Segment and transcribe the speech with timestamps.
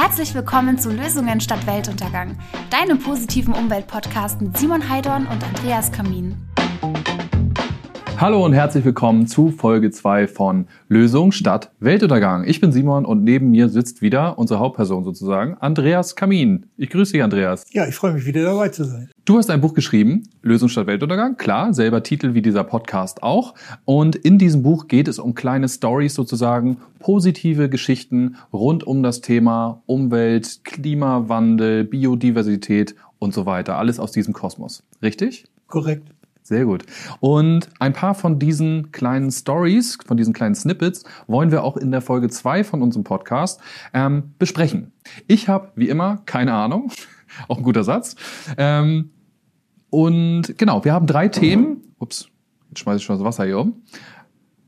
[0.00, 2.38] Herzlich willkommen zu Lösungen statt Weltuntergang,
[2.70, 6.36] deinem positiven Umweltpodcast mit Simon Heidorn und Andreas Kamin.
[8.16, 12.44] Hallo und herzlich willkommen zu Folge 2 von Lösung statt Weltuntergang.
[12.44, 16.66] Ich bin Simon und neben mir sitzt wieder unsere Hauptperson sozusagen, Andreas Kamin.
[16.76, 17.64] Ich grüße dich, Andreas.
[17.72, 19.10] Ja, ich freue mich wieder dabei zu sein.
[19.28, 23.52] Du hast ein Buch geschrieben, Lösung statt Weltuntergang, klar, selber Titel wie dieser Podcast auch.
[23.84, 29.20] Und in diesem Buch geht es um kleine Stories sozusagen, positive Geschichten rund um das
[29.20, 33.76] Thema Umwelt, Klimawandel, Biodiversität und so weiter.
[33.76, 34.82] Alles aus diesem Kosmos.
[35.02, 35.44] Richtig?
[35.66, 36.08] Korrekt.
[36.42, 36.84] Sehr gut.
[37.20, 41.90] Und ein paar von diesen kleinen Stories, von diesen kleinen Snippets, wollen wir auch in
[41.90, 43.60] der Folge zwei von unserem Podcast
[43.92, 44.92] ähm, besprechen.
[45.26, 46.90] Ich habe, wie immer, keine Ahnung.
[47.48, 48.16] auch ein guter Satz.
[48.56, 49.10] Ähm,
[49.90, 51.82] und genau, wir haben drei Themen.
[51.98, 52.28] Ups,
[52.68, 53.82] jetzt schmeiße ich schon das Wasser hier um.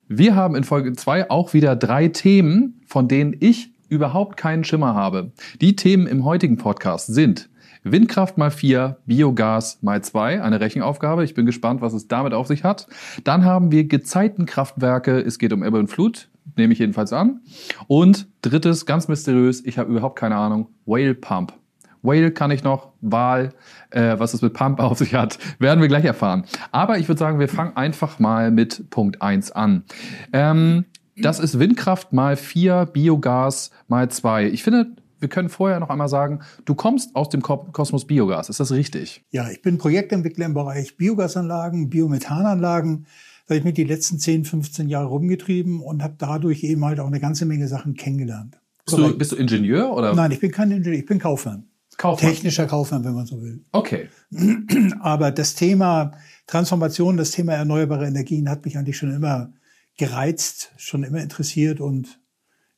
[0.09, 4.95] Wir haben in Folge zwei auch wieder drei Themen, von denen ich überhaupt keinen Schimmer
[4.95, 5.33] habe.
[5.61, 7.51] Die Themen im heutigen Podcast sind
[7.83, 11.25] Windkraft mal 4, Biogas mal 2, eine Rechenaufgabe.
[11.25, 12.87] Ich bin gespannt, was es damit auf sich hat.
[13.25, 17.41] Dann haben wir Gezeitenkraftwerke, es geht um Ebbe und Flut, nehme ich jedenfalls an.
[17.87, 21.55] Und drittes, ganz mysteriös, ich habe überhaupt keine Ahnung, Whale Pump.
[22.03, 23.51] Whale kann ich noch, Wahl,
[23.91, 26.45] äh, was es mit Pump auf sich hat, werden wir gleich erfahren.
[26.73, 29.85] Aber ich würde sagen, wir fangen einfach mal mit Punkt 1 an.
[30.33, 30.85] Ähm,
[31.17, 34.47] das ist Windkraft mal 4, Biogas mal 2.
[34.47, 34.87] Ich finde,
[35.19, 38.49] wir können vorher noch einmal sagen, du kommst aus dem Kosmos Biogas.
[38.49, 39.23] Ist das richtig?
[39.31, 43.07] Ja, ich bin Projektentwickler im Bereich Biogasanlagen, Biomethananlagen.
[43.47, 47.01] Da habe ich mich die letzten 10, 15 Jahre rumgetrieben und habe dadurch eben halt
[47.01, 48.59] auch eine ganze Menge Sachen kennengelernt.
[48.87, 50.15] Bist du, bist du Ingenieur oder?
[50.15, 51.70] Nein, ich bin kein Ingenieur, ich bin Kaufmann.
[52.01, 52.33] Kaufmann.
[52.33, 53.63] Technischer Kaufmann, wenn man so will.
[53.73, 54.09] Okay.
[55.01, 56.13] Aber das Thema
[56.47, 59.53] Transformation, das Thema erneuerbare Energien hat mich eigentlich schon immer
[59.99, 62.19] gereizt, schon immer interessiert und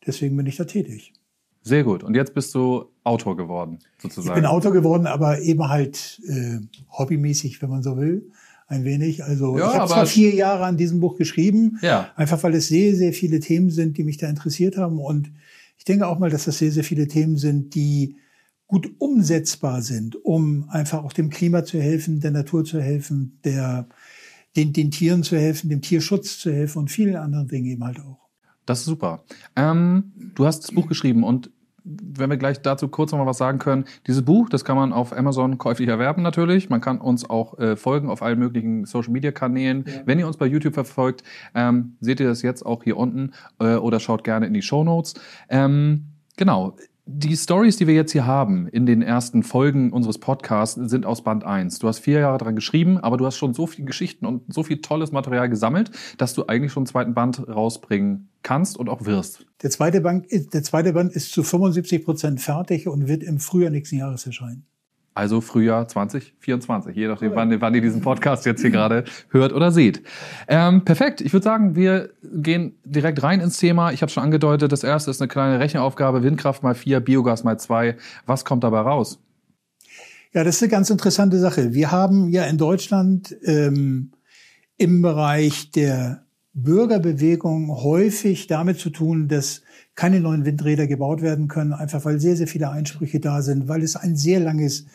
[0.04, 1.12] deswegen bin ich da tätig.
[1.60, 2.02] Sehr gut.
[2.02, 4.36] Und jetzt bist du Autor geworden, sozusagen.
[4.36, 6.58] Ich bin Autor geworden, aber eben halt äh,
[6.90, 8.28] hobbymäßig, wenn man so will.
[8.66, 9.22] Ein wenig.
[9.22, 12.10] Also ja, ich habe zwar vier Jahre an diesem Buch geschrieben, ja.
[12.16, 14.98] einfach weil es sehr, sehr viele Themen sind, die mich da interessiert haben.
[14.98, 15.30] Und
[15.78, 18.16] ich denke auch mal, dass das sehr, sehr viele Themen sind, die
[18.72, 23.86] gut umsetzbar sind, um einfach auch dem Klima zu helfen, der Natur zu helfen, der,
[24.56, 28.00] den, den Tieren zu helfen, dem Tierschutz zu helfen und vielen anderen Dingen eben halt
[28.00, 28.30] auch.
[28.64, 29.24] Das ist super.
[29.56, 31.50] Ähm, du hast das Buch geschrieben und
[31.84, 34.94] wenn wir gleich dazu kurz noch mal was sagen können, dieses Buch, das kann man
[34.94, 36.70] auf Amazon käuflich erwerben natürlich.
[36.70, 39.84] Man kann uns auch äh, folgen auf allen möglichen Social-Media-Kanälen.
[39.86, 39.92] Ja.
[40.06, 43.74] Wenn ihr uns bei YouTube verfolgt, ähm, seht ihr das jetzt auch hier unten äh,
[43.74, 45.12] oder schaut gerne in die Show Notes.
[45.50, 46.06] Ähm,
[46.38, 46.74] genau
[47.04, 51.24] die Stories, die wir jetzt hier haben in den ersten Folgen unseres Podcasts, sind aus
[51.24, 51.80] Band 1.
[51.80, 54.62] Du hast vier Jahre dran geschrieben, aber du hast schon so viele Geschichten und so
[54.62, 59.04] viel tolles Material gesammelt, dass du eigentlich schon einen zweiten Band rausbringen kannst und auch
[59.04, 59.46] wirst.
[59.62, 63.70] Der zweite Band, der zweite Band ist zu 75 Prozent fertig und wird im Frühjahr
[63.70, 64.66] nächsten Jahres erscheinen.
[65.14, 69.70] Also Frühjahr 2024, je nachdem, wann, wann ihr diesen Podcast jetzt hier gerade hört oder
[69.70, 70.02] seht.
[70.48, 71.20] Ähm, perfekt.
[71.20, 73.92] Ich würde sagen, wir gehen direkt rein ins Thema.
[73.92, 77.58] Ich habe schon angedeutet, das erste ist eine kleine Rechenaufgabe, Windkraft mal vier, Biogas mal
[77.58, 77.96] zwei.
[78.24, 79.18] Was kommt dabei raus?
[80.32, 81.74] Ja, das ist eine ganz interessante Sache.
[81.74, 84.12] Wir haben ja in Deutschland ähm,
[84.78, 86.24] im Bereich der
[86.54, 89.62] Bürgerbewegung häufig damit zu tun, dass
[89.94, 93.82] keine neuen Windräder gebaut werden können, einfach weil sehr, sehr viele Einsprüche da sind, weil
[93.82, 94.86] es ein sehr langes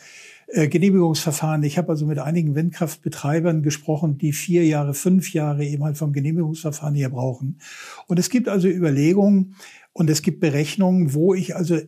[0.48, 1.64] äh, Genehmigungsverfahren.
[1.64, 6.14] Ich habe also mit einigen Windkraftbetreibern gesprochen, die vier Jahre, fünf Jahre eben halt vom
[6.14, 7.60] Genehmigungsverfahren hier brauchen.
[8.08, 9.56] Und es gibt also Überlegungen
[9.94, 11.80] und es gibt Berechnungen, wo ich also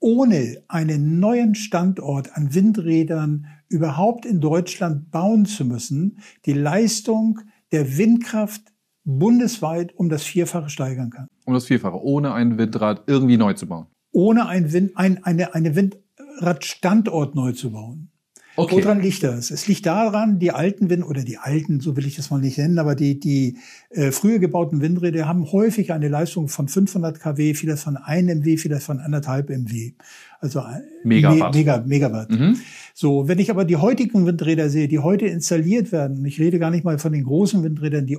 [0.00, 7.98] ohne einen neuen Standort an Windrädern überhaupt in Deutschland bauen zu müssen, die Leistung der
[7.98, 8.69] Windkraft
[9.18, 11.26] bundesweit um das Vierfache steigern kann.
[11.44, 13.86] Um das Vierfache, ohne ein Windrad irgendwie neu zu bauen.
[14.12, 18.10] Ohne ein Wind, ein, eine, eine Windradstandort neu zu bauen.
[18.56, 18.76] Okay.
[18.76, 19.50] Woran liegt das?
[19.50, 22.58] Es liegt daran, die alten Wind oder die alten, so will ich das mal nicht
[22.58, 23.56] nennen, aber die die
[23.90, 28.56] äh, früher gebauten Windräder haben häufig eine Leistung von 500 kW, vielleicht von 1 MW,
[28.56, 29.92] vielleicht von anderthalb MW.
[30.40, 31.54] Also äh, Megawatt.
[31.54, 32.30] Me Mega, Megawatt.
[32.30, 32.56] Mhm.
[32.92, 36.70] So, wenn ich aber die heutigen Windräder sehe, die heute installiert werden, ich rede gar
[36.70, 38.18] nicht mal von den großen Windrädern, die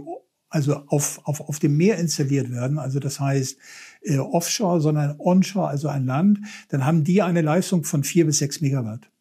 [0.51, 3.57] also auf, auf, auf dem Meer installiert werden, also das heißt
[4.03, 6.39] äh, offshore, sondern onshore, also ein Land,
[6.69, 9.11] dann haben die eine Leistung von vier bis sechs Megawatt.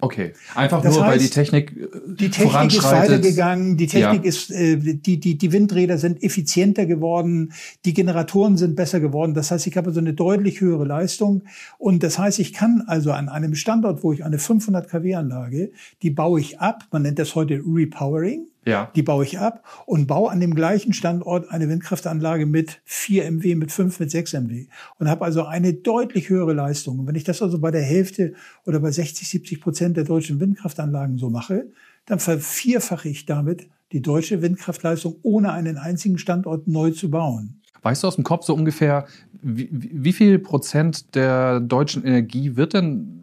[0.00, 1.88] Okay, einfach das nur, heißt, weil die Technik äh,
[2.20, 4.28] Die Technik ist weitergegangen, die Technik ja.
[4.28, 7.52] ist, äh, die, die, die Windräder sind effizienter geworden,
[7.84, 9.34] die Generatoren sind besser geworden.
[9.34, 11.44] Das heißt, ich habe so eine deutlich höhere Leistung.
[11.78, 15.70] Und das heißt, ich kann also an einem Standort, wo ich eine 500 kW Anlage,
[16.02, 18.90] die baue ich ab, man nennt das heute Repowering, Ja.
[18.94, 23.54] Die baue ich ab und baue an dem gleichen Standort eine Windkraftanlage mit 4 MW,
[23.56, 24.66] mit 5, mit 6 MW
[24.98, 27.00] und habe also eine deutlich höhere Leistung.
[27.00, 28.34] Und wenn ich das also bei der Hälfte
[28.64, 31.66] oder bei 60, 70 Prozent der deutschen Windkraftanlagen so mache,
[32.06, 37.60] dann vervierfache ich damit die deutsche Windkraftleistung, ohne einen einzigen Standort neu zu bauen.
[37.82, 39.06] Weißt du aus dem Kopf so ungefähr,
[39.42, 43.20] wie, wie viel Prozent der deutschen Energie wird denn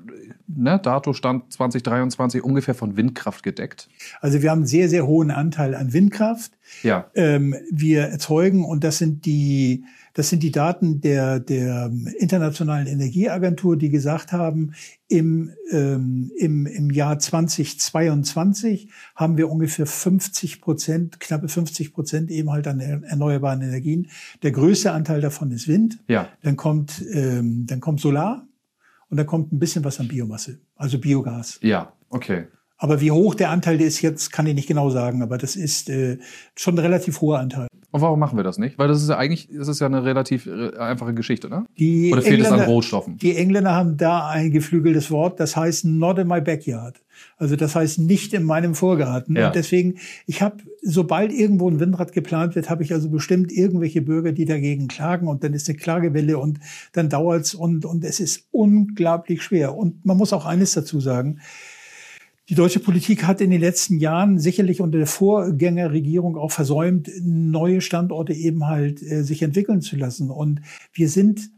[0.56, 3.88] ne, Datostand 2023 ungefähr von Windkraft gedeckt?
[4.20, 6.52] Also wir haben einen sehr, sehr hohen Anteil an Windkraft.
[6.84, 7.10] Ja.
[7.16, 9.84] Ähm, wir erzeugen, und das sind die,
[10.14, 14.74] das sind die Daten der, der Internationalen Energieagentur, die gesagt haben,
[15.08, 22.52] im, ähm, im, im Jahr 2022 haben wir ungefähr 50 Prozent, knappe 50 Prozent eben
[22.52, 24.10] halt an erneuerbaren Energien.
[24.44, 26.00] Der größte Anteil davon ist Wind.
[26.08, 26.30] Ja.
[26.44, 28.48] Dann kommt, ähm, dann kommt Solar
[29.12, 31.60] und dann kommt ein bisschen was an Biomasse, also Biogas.
[31.62, 32.46] Ja, okay.
[32.78, 35.88] Aber wie hoch der Anteil ist jetzt, kann ich nicht genau sagen, aber das ist
[35.92, 36.18] äh,
[36.56, 37.68] schon ein relativ hoher Anteil.
[37.92, 38.80] Und warum machen wir das nicht?
[38.80, 41.66] Weil das ist ja eigentlich, das ist ja eine relativ äh, einfache Geschichte, ne?
[41.78, 43.18] Die Oder fehlt es an Engländer- Rohstoffen?
[43.18, 46.96] Die Engländer haben da ein geflügeltes Wort, das heißt not in my backyard.
[47.38, 49.36] Also das heißt nicht in meinem Vorgarten.
[49.36, 49.48] Ja.
[49.48, 49.96] Und deswegen,
[50.28, 54.46] ich habe, sobald irgendwo ein Windrad geplant wird, habe ich also bestimmt irgendwelche Bürger, die
[54.46, 56.60] dagegen klagen und dann ist eine Klagewelle und
[56.94, 59.76] dann dauert's und, und es ist unglaublich schwer.
[59.76, 61.40] Und man muss auch eines dazu sagen,
[62.50, 67.80] die deutsche Politik hat in den letzten Jahren sicherlich unter der Vorgängerregierung auch versäumt, neue
[67.80, 70.30] Standorte eben halt äh, sich entwickeln zu lassen.
[70.30, 71.50] Und wir sind,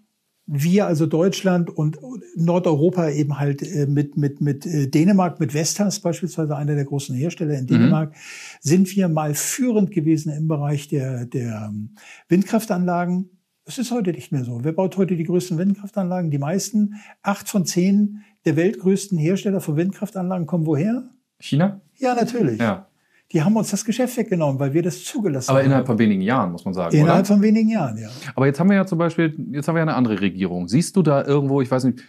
[0.46, 1.98] wir also Deutschland und
[2.36, 7.16] Nordeuropa eben halt äh, mit, mit, mit äh, Dänemark, mit Vestas beispielsweise, einer der großen
[7.16, 8.14] Hersteller in Dänemark,
[8.60, 11.96] sind wir mal führend gewesen im Bereich der, der ähm,
[12.28, 13.30] Windkraftanlagen.
[13.66, 14.60] Es ist heute nicht mehr so.
[14.64, 16.30] Wer baut heute die größten Windkraftanlagen?
[16.30, 21.10] Die meisten, acht von zehn der weltgrößten Hersteller von Windkraftanlagen kommen woher?
[21.40, 21.80] China?
[21.98, 22.60] Ja, natürlich.
[22.60, 22.88] Ja.
[23.32, 25.66] Die haben uns das Geschäft weggenommen, weil wir das zugelassen Aber haben.
[25.66, 27.26] innerhalb von wenigen Jahren, muss man sagen, Innerhalb oder?
[27.34, 28.10] von wenigen Jahren, ja.
[28.36, 30.68] Aber jetzt haben wir ja zum Beispiel, jetzt haben wir ja eine andere Regierung.
[30.68, 32.04] Siehst du da irgendwo, ich weiß nicht,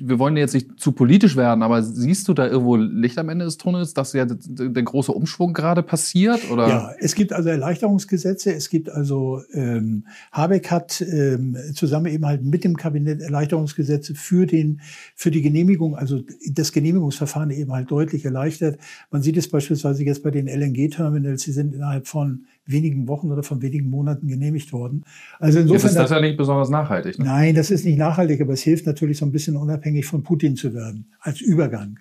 [0.00, 3.44] wir wollen jetzt nicht zu politisch werden, aber siehst du da irgendwo Licht am Ende
[3.44, 6.50] des Tunnels, dass ja der, große Umschwung gerade passiert?
[6.50, 6.68] Oder?
[6.68, 8.52] Ja, es gibt also Erleichterungsgesetze.
[8.54, 14.46] Es gibt also, ähm, Habeck hat ähm, zusammen eben halt mit dem Kabinett Erleichterungsgesetze für
[14.46, 14.80] den,
[15.14, 18.78] für die Genehmigung, also das Genehmigungsverfahren eben halt deutlich erleichtert.
[19.10, 21.42] Man sieht es beispielsweise jetzt bei den LNG-Terminals.
[21.42, 25.04] Sie sind innerhalb von wenigen Wochen oder von wenigen Monaten genehmigt worden.
[25.38, 25.90] Also Jetzt insofern.
[25.90, 27.18] ist das ja nicht besonders nachhaltig.
[27.18, 27.24] Ne?
[27.24, 30.56] Nein, das ist nicht nachhaltig, aber es hilft natürlich so ein bisschen unabhängig von Putin
[30.56, 31.98] zu werden, als Übergang.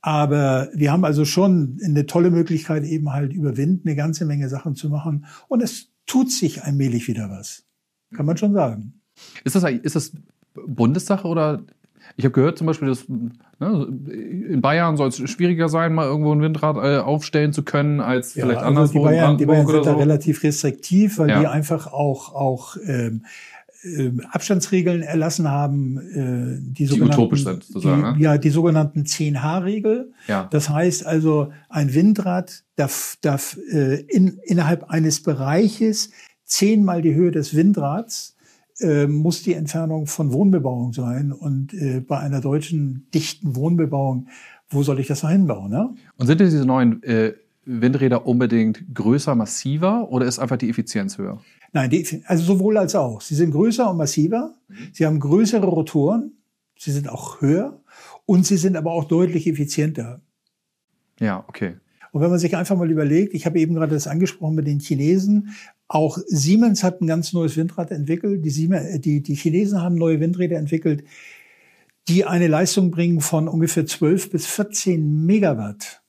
[0.00, 4.48] Aber wir haben also schon eine tolle Möglichkeit, eben halt über Wind eine ganze Menge
[4.48, 5.26] Sachen zu machen.
[5.48, 7.64] Und es tut sich allmählich wieder was.
[8.14, 9.00] Kann man schon sagen.
[9.44, 10.12] Ist das, ist das
[10.54, 11.62] Bundessache oder?
[12.16, 13.86] Ich habe gehört zum Beispiel, dass ne,
[14.48, 18.32] in Bayern soll es schwieriger sein, mal irgendwo ein Windrad äh, aufstellen zu können, als
[18.32, 19.98] vielleicht also anderswo die Bayern, in die Bayern sind da so.
[19.98, 21.40] relativ restriktiv, weil Ja.
[21.40, 23.24] die einfach auch, auch ähm,
[23.84, 28.24] ähm, Abstandsregeln erlassen haben, äh, die, sogenannten, utopisch sind, sozusagen, die, ne?
[28.24, 30.12] Ja, die sogenannten 10H-Regel.
[30.28, 30.48] Ja.
[30.50, 36.10] Das heißt also, ein Windrad darf, darf äh, in, innerhalb eines Bereiches
[36.44, 38.36] zehnmal die Höhe des Windrads
[38.80, 41.32] äh, muss die Entfernung von Wohnbebauung sein.
[41.32, 44.28] Und äh, bei einer deutschen dichten Wohnbebauung,
[44.68, 45.70] wo soll ich das noch hinbauen?
[45.70, 45.94] Ne?
[46.16, 47.34] Und sind denn diese neuen äh,
[47.64, 51.40] Windräder unbedingt größer, massiver oder ist einfach die Effizienz höher?
[51.72, 53.20] Nein, die, also sowohl als auch.
[53.20, 54.54] Sie sind größer und massiver.
[54.92, 56.32] Sie haben größere Rotoren.
[56.78, 57.80] Sie sind auch höher.
[58.26, 60.20] Und sie sind aber auch deutlich effizienter.
[61.20, 61.76] Ja, okay.
[62.12, 64.80] Und wenn man sich einfach mal überlegt, ich habe eben gerade das angesprochen mit den
[64.80, 65.54] Chinesen,
[65.88, 68.44] auch Siemens hat ein ganz neues Windrad entwickelt.
[68.44, 71.04] Die, Siemens, äh, die, die Chinesen haben neue Windräder entwickelt,
[72.08, 76.02] die eine Leistung bringen von ungefähr 12 bis 14 Megawatt.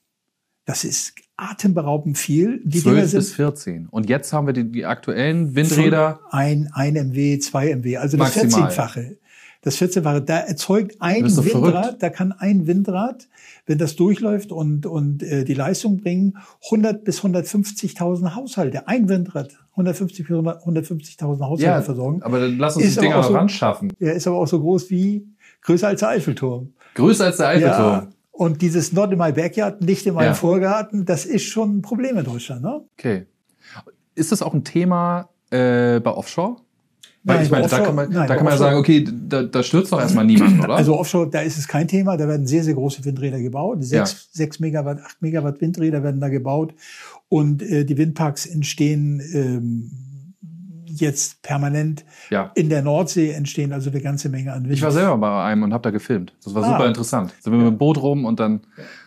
[0.65, 2.61] Das ist atemberaubend viel.
[2.63, 3.87] Die 12 bis 14.
[3.87, 6.21] Und jetzt haben wir die, die aktuellen Windräder.
[6.31, 8.69] ein, ein MW, zwei MW, also das Maximal.
[8.69, 9.17] 14-fache.
[9.63, 12.03] Das 14-fache, da erzeugt ein Das Windrad, verrückt.
[12.03, 13.27] da kann ein Windrad,
[13.65, 18.87] wenn das durchläuft und, und äh, die Leistung bringen, 100 bis 150.000 Haushalte.
[18.87, 22.21] Ein Windrad, 150 bis 100 150.000 Haushalte Ja, versorgen.
[22.23, 23.93] aber dann lass uns Ist Dinger aber auch so- ran schaffen.
[23.99, 25.25] Er ist aber auch so groß wie,
[25.61, 26.73] größer als der Eiffelturm.
[26.95, 27.91] Größer als der Eiffelturm.
[27.93, 28.07] Ja.
[28.33, 30.33] Und dieses Not in my backyard, nicht in meinem Ja.
[30.33, 32.81] Vorgarten, das ist schon ein Problem in Deutschland, ne?
[32.97, 33.27] Okay.
[34.15, 36.57] Ist das auch ein Thema äh, bei Offshore?
[37.25, 39.43] Weil Nein, ich meine, da kann man, nein, da kann man ja sagen, okay, da,
[39.43, 40.75] da stürzt doch erstmal niemand, oder?
[40.75, 42.17] Also Offshore, da ist es kein Thema.
[42.17, 43.81] Da werden sehr, sehr große Windräder gebaut.
[43.83, 46.73] Sechs, sechs Megawatt, acht Megawatt Windräder werden da gebaut.
[47.29, 49.91] Und äh, die Windparks entstehen ähm,
[50.87, 52.03] jetzt permanent.
[52.29, 52.51] ja.
[52.55, 54.73] In der Nordsee entstehen also eine ganze Menge an Wind.
[54.73, 56.33] Ich war selber bei einem und habe da gefilmt.
[56.43, 56.71] Das war Ah.
[56.73, 57.33] super interessant.
[57.39, 58.59] Sind wir mit dem Boot rum und dann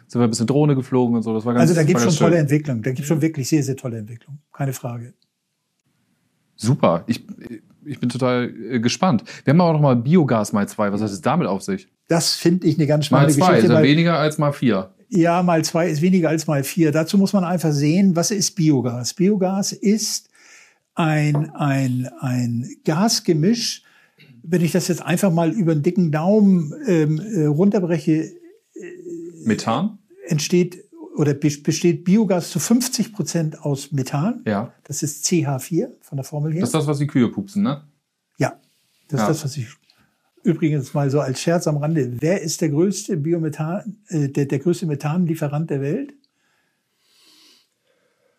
[0.06, 1.34] sind wir ein bisschen Drohne geflogen und so.
[1.34, 2.40] Das war ganz Also da gibt es schon tolle schön.
[2.40, 2.80] Entwicklung.
[2.82, 4.38] Da gibt es schon wirklich sehr, sehr tolle Entwicklung.
[4.54, 5.12] Keine Frage.
[6.56, 7.04] Super.
[7.06, 7.22] Ich,
[7.86, 9.24] ich bin total äh, gespannt.
[9.44, 10.92] Wir haben aber noch mal Biogas mal zwei.
[10.92, 11.88] Was hat es damit auf sich?
[12.08, 13.72] Das finde ich eine ganz Mal spannende zwei Geschichte.
[13.72, 14.90] ist ja weniger als mal vier.
[15.08, 16.92] Ja, mal zwei ist weniger als mal vier.
[16.92, 19.14] Dazu muss man einfach sehen, was ist Biogas?
[19.14, 20.28] Biogas ist
[20.94, 23.82] ein, ein, ein Gasgemisch.
[24.42, 28.32] Wenn ich das jetzt einfach mal über den dicken Daumen ähm, äh, runterbreche,
[29.44, 29.98] Methan?
[30.28, 30.84] entsteht
[31.16, 34.42] oder be- besteht Biogas zu 50 Prozent aus Methan.
[34.46, 34.72] Ja.
[34.84, 36.60] Das ist CH4 von der Formel her.
[36.60, 37.82] Das ist das, was die Kühe pupsen, ne?
[38.38, 38.60] ja,
[39.08, 39.28] das Ja.
[39.28, 39.66] ist das, was ich
[40.42, 42.16] übrigens mal so als Scherz am Rande.
[42.20, 46.14] Wer ist der größte Biomethan, äh, der, der größte Methanlieferant der Welt?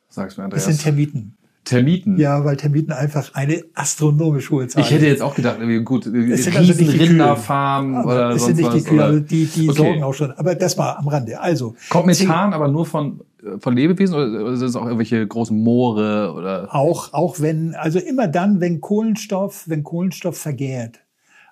[0.09, 0.83] Sag's mir, Das sind Andreas.
[0.83, 1.37] Termiten.
[1.69, 2.17] Termiten.
[2.17, 6.43] Ja, weil Termiten einfach eine astronomisch hohe Zahl Ich hätte jetzt auch gedacht, gut, Es
[6.43, 8.75] sind also nicht aber oder es sonst sind nicht was.
[8.75, 9.77] die Kühe, oder- also die, die Okay.
[9.77, 10.31] sorgen auch schon.
[10.31, 11.39] Aber das war am Rande.
[11.39, 15.57] Also Kommt Methan aber nur von, äh, von Lebewesen oder sind es auch irgendwelche großen
[15.57, 16.73] Moore oder?
[16.73, 20.99] auch, auch wenn, also immer dann, wenn Kohlenstoff, wenn Kohlenstoff vergärt.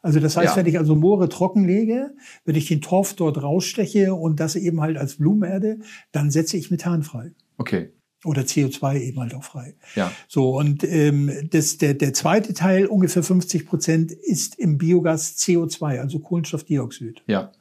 [0.02, 0.58] Also das heißt, Ja.
[0.58, 2.12] wenn ich also Moore trockenlege,
[2.46, 5.80] wenn ich den Torf dort raussteche und das eben halt als Blumenerde,
[6.12, 7.32] dann setze ich Methan frei.
[7.58, 7.90] Okay,
[8.26, 9.76] Oder CO2 eben halt auch frei.
[9.96, 10.12] ja.
[10.28, 16.00] So, und ähm, das, der, der zweite Teil, ungefähr 50 Prozent, ist im Biogas CO2,
[16.00, 17.24] also Kohlenstoffdioxid.
[17.28, 17.52] Ja.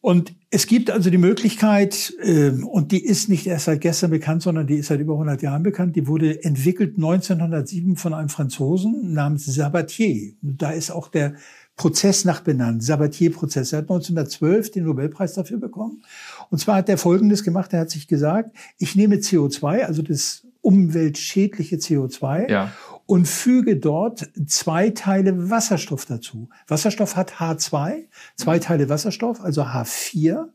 [0.00, 4.42] Und es gibt also die Möglichkeit, ähm, und die ist nicht erst seit gestern bekannt,
[4.42, 9.12] sondern die ist seit über 100 Jahren bekannt, die wurde entwickelt 1907 von einem Franzosen
[9.12, 10.34] namens Sabatier.
[10.40, 11.34] Und Da ist auch der
[11.78, 13.72] Prozess nach benannt, Sabatier-Prozess.
[13.72, 16.02] Er hat 1912 den Nobelpreis dafür bekommen.
[16.50, 20.44] Und zwar hat er Folgendes gemacht, er hat sich gesagt, ich nehme CO2, also das
[20.60, 22.72] umweltschädliche CO2, Ja.
[23.06, 26.48] und füge dort zwei Teile Wasserstoff dazu.
[26.66, 28.04] Wasserstoff hat H2,
[28.36, 30.46] zwei Teile Wasserstoff, also H4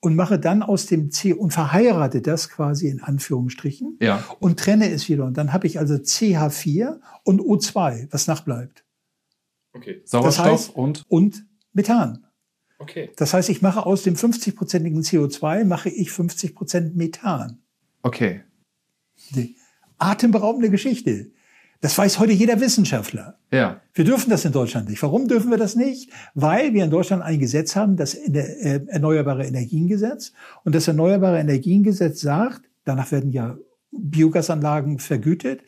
[0.00, 4.24] und mache dann aus dem C und verheirate das quasi in Anführungsstrichen Ja.
[4.40, 5.24] und trenne es wieder.
[5.24, 8.81] Und dann habe ich also CH4 und O2, was nachbleibt.
[9.72, 10.02] Okay.
[10.04, 11.04] Sauerstoff heißt- und?
[11.08, 12.26] Und Methan.
[12.78, 13.10] Okay.
[13.16, 17.62] Das heißt, ich mache aus dem 50-prozentigen CO2, mache ich 50 Prozent Methan.
[18.02, 18.42] Okay.
[19.30, 19.56] Die
[19.98, 21.30] atemberaubende Geschichte.
[21.80, 23.38] Das weiß heute jeder Wissenschaftler.
[23.50, 23.80] Ja.
[23.94, 25.02] Wir dürfen das in Deutschland nicht.
[25.02, 26.10] Warum dürfen wir das nicht?
[26.34, 30.32] Weil wir in Deutschland ein Gesetz haben, das äh, Erneuerbare Energiengesetz.
[30.64, 33.56] Und das Erneuerbare Energiengesetz sagt, danach werden ja
[33.92, 35.62] Biogasanlagen vergütet.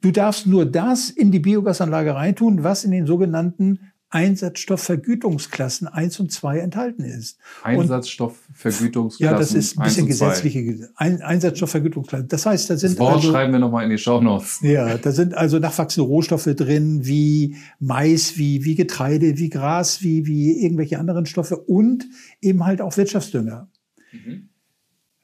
[0.00, 6.32] Du darfst nur das in die Biogasanlage reintun, was in den sogenannten Einsatzstoffvergütungsklassen 1 und
[6.32, 7.38] 2 enthalten ist.
[7.62, 9.32] Einsatzstoffvergütungsklassen.
[9.32, 10.26] Ja, das ist ein 1 bisschen und 2.
[10.26, 12.28] gesetzliche ein Einsatzstoffvergütungsklassen.
[12.28, 14.60] Das heißt, da Das sind Wort also, schreiben wir nochmal in die Shownotes.
[14.62, 20.26] ja, da sind also nachwachsende Rohstoffe drin, wie Mais, wie, wie Getreide, wie Gras, wie,
[20.26, 22.06] wie irgendwelche anderen Stoffe und
[22.40, 23.68] eben halt auch Wirtschaftsdünger.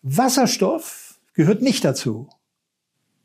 [0.03, 2.29] Wasserstoff gehört nicht dazu.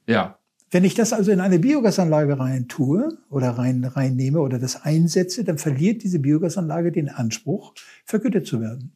[0.09, 0.37] Ja.
[0.71, 5.43] Wenn ich das also in eine Biogasanlage rein tue oder rein, reinnehme oder das einsetze,
[5.43, 7.73] dann verliert diese Biogasanlage den Anspruch,
[8.05, 8.91] vergütet zu werden.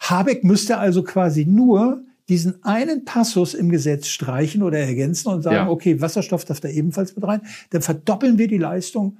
[0.00, 5.56] Habeck müsste also quasi nur diesen einen Passus im Gesetz streichen oder ergänzen und sagen,
[5.56, 5.68] Ja.
[5.68, 9.18] okay, Wasserstoff darf da ebenfalls mit rein, dann verdoppeln wir die Leistung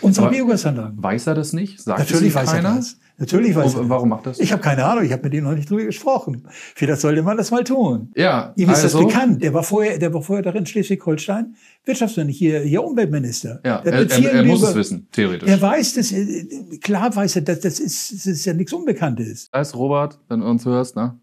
[0.00, 1.02] unserer Aber Biogasanlagen.
[1.02, 1.80] Weiß er das nicht?
[1.80, 2.76] Sagt Natürlich weiß er keiner?
[2.76, 2.96] das.
[3.20, 3.88] Natürlich weiß das.
[3.88, 4.40] warum macht das?
[4.40, 6.48] Ich habe keine Ahnung, ich habe mit ihm noch nicht drüber gesprochen.
[6.74, 8.10] Vielleicht sollte man das mal tun.
[8.16, 8.54] Ja.
[8.56, 9.42] Ihm ist also, das bekannt.
[9.42, 13.60] Der war vorher, der war vorher doch in Schleswig-Holstein Wirtschaftsminister, hier, hier Umweltminister.
[13.64, 15.48] Ja, Der er, er, er muss über- es wissen, theoretisch.
[15.48, 19.50] Er weiß das, äh, klar weiß er, dass das ist, das ist ja nichts Unbekanntes.
[19.50, 21.18] Das heißt, Robert, wenn du uns hörst, ne?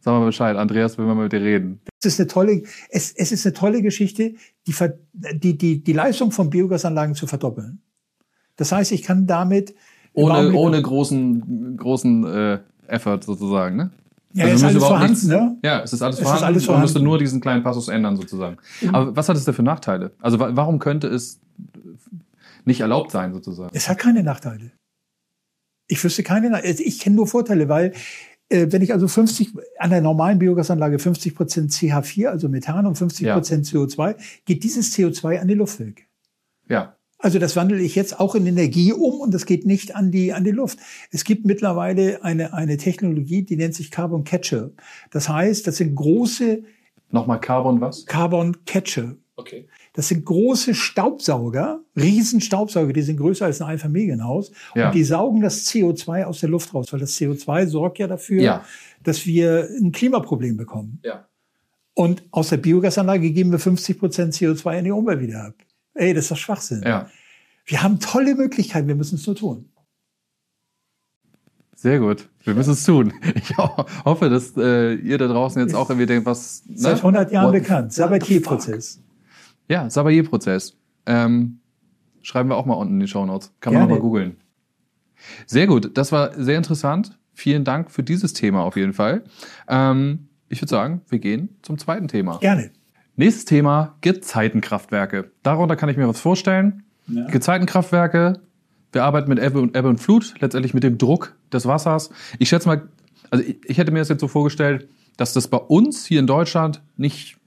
[0.00, 0.56] Sag mal Bescheid.
[0.56, 1.80] Andreas will mal mit dir reden.
[2.00, 4.34] Es ist eine tolle, es, es ist eine tolle Geschichte,
[4.66, 4.74] die,
[5.34, 7.82] die, die, die Leistung von Biogasanlagen zu verdoppeln.
[8.56, 9.74] Das heißt, ich kann damit
[10.22, 13.90] Ohne, ohne großen, großen äh, Effort sozusagen, ne?
[14.32, 15.56] ja, Also ist alles vorhanden, nichts- ne?
[15.62, 16.44] Ja, es ist alles Es ist vorhanden.
[16.46, 17.04] alles Man müsste vorhanden.
[17.08, 18.56] nur diesen kleinen Passus ändern sozusagen.
[18.92, 20.12] Aber was hat es denn für Nachteile?
[20.20, 21.40] Also wa warum könnte es
[22.64, 23.70] nicht erlaubt sein sozusagen?
[23.74, 24.72] Es hat keine Nachteile.
[25.86, 26.74] Ich wüsste keine Nachteile.
[26.82, 27.92] Ich kenne nur Vorteile, weil
[28.50, 32.96] äh, wenn ich also 50 an der normalen Biogasanlage 50 Prozent CH4, also Methan und
[32.96, 33.34] 50 Ja.
[33.34, 36.08] Prozent CO2, geht dieses CO2 an die Luft weg.
[36.68, 36.94] Ja.
[37.18, 40.32] Also das wandle ich jetzt auch in Energie um und das geht nicht an die,
[40.32, 40.78] an die Luft.
[41.10, 44.70] Es gibt mittlerweile eine, eine Technologie, die nennt sich Carbon Catcher.
[45.10, 46.62] Das heißt, das sind große
[47.10, 48.04] Nochmal Carbon was?
[48.06, 49.16] Carbon Catcher.
[49.34, 49.66] Okay.
[49.94, 54.52] Das sind große Staubsauger, riesen Staubsauger, die sind größer als ein Einfamilienhaus.
[54.74, 54.86] Ja.
[54.88, 58.42] Und die saugen das CO2 aus der Luft raus, weil das CO2 sorgt ja dafür,
[58.42, 58.64] Ja.
[59.02, 61.00] dass wir ein Klimaproblem bekommen.
[61.04, 61.26] Ja.
[61.94, 65.54] Und aus der Biogasanlage geben wir 50 Prozent CO2 in die Umwelt wieder ab.
[65.98, 66.82] Ey, das ist doch Schwachsinn.
[66.84, 67.08] Ja.
[67.66, 69.68] Wir haben tolle Möglichkeiten, wir müssen es nur tun.
[71.74, 72.28] Sehr gut.
[72.42, 73.12] Wir müssen es tun.
[73.36, 76.64] Ich ho- hoffe, dass äh, ihr da draußen jetzt auch irgendwie denkt, was...
[76.66, 76.76] Ne?
[76.76, 77.92] Seit 100 Jahren What bekannt.
[77.92, 79.00] Sabatier-Prozess.
[79.68, 80.76] Ja, Sabatier-Prozess.
[81.06, 81.60] Ähm,
[82.22, 83.52] schreiben wir auch mal unten in die Show Notes.
[83.60, 83.92] Kann man Gerne.
[83.92, 84.36] auch mal googeln.
[85.46, 87.18] Sehr gut, das war sehr interessant.
[87.32, 89.22] Vielen Dank für dieses Thema auf jeden Fall.
[89.68, 92.38] Ähm, ich würde sagen, wir gehen zum zweiten Thema.
[92.38, 92.70] Gerne.
[93.18, 95.32] Nächstes Thema, Gezeitenkraftwerke.
[95.42, 96.84] Darunter kann ich mir was vorstellen.
[97.08, 97.26] Ja.
[97.26, 98.34] Gezeitenkraftwerke,
[98.92, 102.10] wir arbeiten mit Ebbe und, Ebbe und Flut, letztendlich mit dem Druck des Wassers.
[102.38, 102.88] Ich schätze mal,
[103.28, 106.28] also ich, ich hätte mir das jetzt so vorgestellt, dass das bei uns hier in
[106.28, 107.38] Deutschland nicht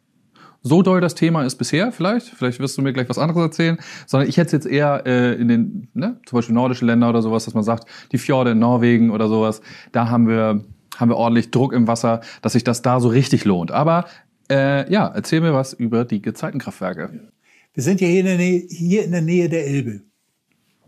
[0.62, 2.28] so doll das Thema ist bisher, vielleicht.
[2.28, 3.78] Vielleicht wirst du mir gleich was anderes erzählen.
[4.08, 7.22] Sondern ich hätte es jetzt eher äh, in den, ne, zum Beispiel nordische Länder oder
[7.22, 9.62] sowas, dass man sagt, die Fjorde in Norwegen oder sowas,
[9.94, 10.66] da haben wir,
[10.98, 13.72] haben wir ordentlich Druck im Wasser, dass sich das da so richtig lohnt.
[13.72, 14.04] Aber
[14.52, 17.32] äh, ja, erzähl mir was über die Gezeitenkraftwerke.
[17.74, 20.02] Wir sind ja hier in der Nähe, hier in der Nähe der Elbe.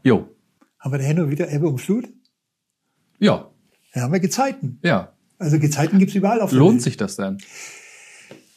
[0.04, 0.28] Jo.
[0.80, 2.10] Haben wir da hin und wieder Ebbe und Flut?
[3.20, 3.50] Ja,
[3.94, 4.80] Da haben wir Gezeiten.
[4.84, 5.10] ja.
[5.40, 6.82] Also Gezeiten gibt's überall auf der Lohnt Welt.
[6.84, 7.38] sich das denn?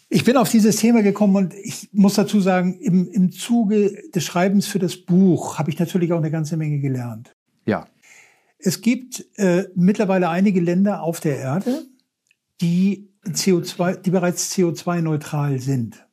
[0.08, 4.22] Ich bin auf dieses Thema gekommen und ich muss dazu sagen, im, im Zuge des
[4.25, 7.32] Schreibens für das Buch habe ich natürlich auch eine ganze Menge gelernt.
[7.64, 7.88] Ja.
[8.58, 11.86] Es gibt äh, mittlerweile einige Länder auf der Erde,
[12.60, 16.06] die CO2, die bereits CO2-neutral sind.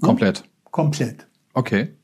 [0.00, 0.44] Komplett.
[0.70, 1.26] Komplett.
[1.54, 1.94] Okay.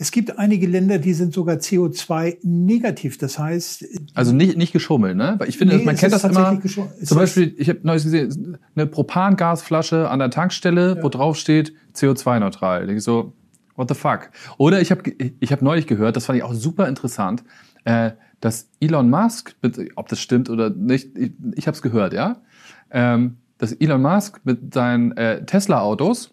[0.00, 3.18] Es gibt einige Länder, die sind sogar CO2-negativ.
[3.18, 5.34] Das heißt, Also nicht, nicht geschummelt, ne?
[5.38, 6.60] Weil ich finde, Nee, man kennt das immer.
[6.62, 12.86] Zum Beispiel, ich habe neues gesehen, eine Propangasflasche an der Tankstelle, wo drauf steht CO2-neutral.
[12.86, 13.32] Denke ich so,
[13.74, 14.30] what the fuck?
[14.56, 15.02] Oder ich habe
[15.40, 17.42] ich hab neulich gehört, das fand ich auch super interessant,
[17.84, 19.54] äh, dass Elon Musk,
[19.96, 22.40] ob das stimmt oder nicht, ich, ich habe es gehört, ja,
[22.90, 26.32] ähm, dass Elon Musk mit seinen äh, Tesla-Autos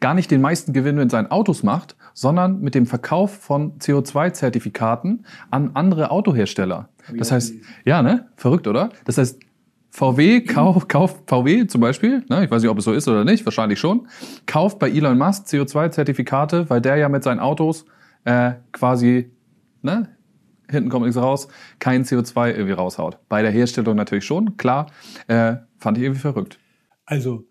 [0.00, 5.26] gar nicht den meisten Gewinn mit seinen Autos macht, sondern mit dem Verkauf von CO2-Zertifikaten
[5.50, 6.88] an andere Autohersteller.
[7.16, 8.28] Das heißt, ja, ne?
[8.36, 8.90] Verrückt, oder?
[9.04, 9.40] Das heißt,
[9.90, 13.24] VW kauf, kauft VW zum Beispiel, ne, ich weiß nicht, ob es so ist oder
[13.24, 14.08] nicht, wahrscheinlich schon,
[14.44, 17.84] kauft bei Elon Musk CO2-Zertifikate, weil der ja mit seinen Autos
[18.24, 19.30] äh, quasi,
[19.82, 20.08] ne,
[20.70, 21.48] hinten kommt nichts raus,
[21.78, 23.18] kein CO2 irgendwie raushaut.
[23.28, 24.90] Bei der Herstellung natürlich schon, klar,
[25.28, 26.58] äh, fand ich irgendwie verrückt.
[27.04, 27.44] Also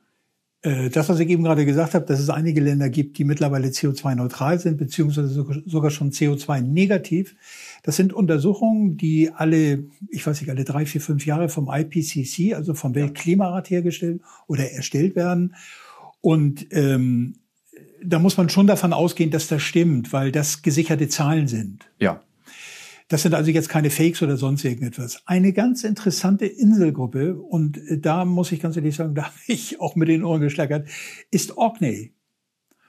[0.64, 3.68] äh, das, was ich eben gerade gesagt habe, dass es einige Länder gibt, die mittlerweile
[3.68, 5.28] CO2-neutral sind, beziehungsweise
[5.66, 7.36] sogar- schon CO2-negativ.
[7.84, 12.54] Das sind Untersuchungen, die alle, ich weiß nicht, alle drei, vier, fünf Jahre vom IPCC,
[12.56, 15.56] also vom Weltklimarat hergestellt oder erstellt werden.
[16.22, 17.36] Und ähm,
[18.02, 21.86] da muss man schon davon ausgehen, dass das stimmt, weil das gesicherte Zahlen sind.
[22.00, 22.22] Ja.
[23.14, 25.22] Das sind also jetzt keine Fakes oder sonst irgendetwas.
[25.28, 29.80] Eine ganz interessante Inselgruppe, und äh, da muss ich ganz ehrlich sagen, da habe ich
[29.80, 30.88] auch mit den Ohren geschlackert,
[31.30, 32.16] ist Orkney.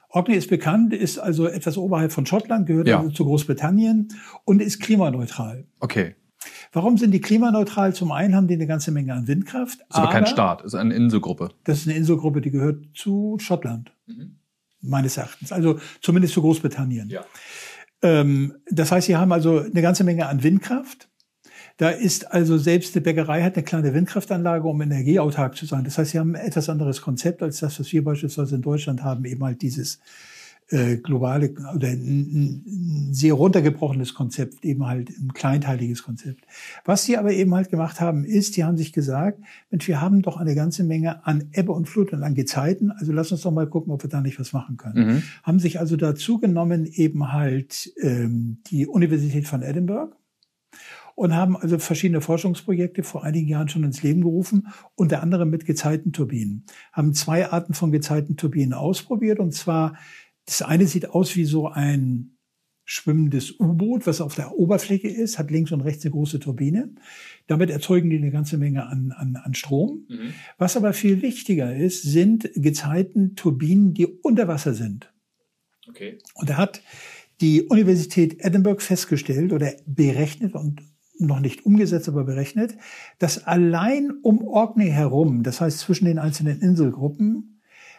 [0.09, 3.01] Orkney ist bekannt, ist also etwas oberhalb von Schottland, gehört Ja.
[3.01, 4.07] also zu Großbritannien
[4.45, 5.67] und ist klimaneutral.
[5.79, 6.15] Okay.
[6.73, 7.93] Warum sind die klimaneutral?
[7.93, 9.81] Zum einen haben die eine ganze Menge an Windkraft.
[9.81, 11.51] Ist aber kein Staat, ist eine Inselgruppe.
[11.65, 13.93] Das ist eine Inselgruppe, die gehört zu Schottland.
[14.81, 15.51] Meines Erachtens.
[15.51, 17.09] Also zumindest zu Großbritannien.
[17.09, 17.23] Ja.
[18.05, 21.09] Ähm, das heißt, sie haben also eine ganze Menge an Windkraft.
[21.77, 25.83] Da ist also selbst eine Bäckerei hat eine kleine Windkraftanlage, um energieautark zu sein.
[25.83, 29.03] Das heißt, sie haben ein etwas anderes Konzept als das, was wir beispielsweise in Deutschland
[29.03, 29.99] haben, eben halt dieses
[30.69, 36.45] äh, globale oder ein, ein sehr runtergebrochenes Konzept, eben halt ein kleinteiliges Konzept.
[36.85, 40.21] Was sie aber eben halt gemacht haben, ist, die haben sich gesagt, Mensch, wir haben
[40.21, 43.51] doch eine ganze Menge an Ebbe und Flut und an Gezeiten, also lass uns doch
[43.51, 45.07] mal gucken, ob wir da nicht was machen können.
[45.07, 45.23] Mhm.
[45.43, 50.15] Haben sich also dazu genommen, eben halt ähm, die Universität von Edinburgh
[51.15, 55.65] und haben also verschiedene Forschungsprojekte vor einigen Jahren schon ins Leben gerufen, unter anderem mit
[55.65, 56.65] Gezeitenturbinen.
[56.91, 59.95] Haben zwei Arten von Gezeitenturbinen ausprobiert und zwar
[60.45, 62.35] das eine sieht aus wie so ein
[62.85, 66.93] schwimmendes U-Boot, was auf der Oberfläche ist, hat links und rechts eine große Turbine.
[67.47, 70.05] Damit erzeugen die eine ganze Menge an, an, an Strom.
[70.59, 75.11] Was aber viel wichtiger ist, sind Gezeitenturbinen, die unter Wasser sind.
[75.89, 76.19] Okay.
[76.35, 76.83] Und da hat
[77.41, 80.81] die Universität Edinburgh festgestellt oder berechnet und
[81.17, 82.75] noch nicht umgesetzt, aber berechnet,
[83.19, 87.54] dass allein um Orkney herum, das heißt zwischen den einzelnen Inselgruppen,